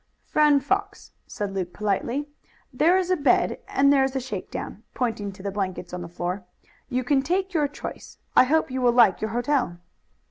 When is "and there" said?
3.67-4.03